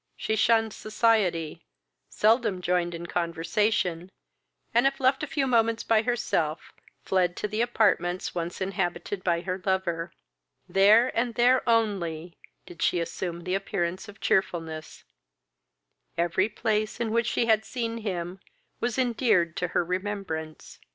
[0.17, 1.61] She shunned society,
[2.09, 4.09] seldom joined in conversation,
[4.73, 9.41] and, if left a few moments by herself, fled to the apartments once inhabited by
[9.41, 10.11] her lover;
[10.67, 12.35] there, and there only,
[12.65, 15.03] did she assume the appearance of cheerfulness;
[16.17, 18.39] every place in which she had seen him
[18.79, 20.79] was endeared to her remembrance.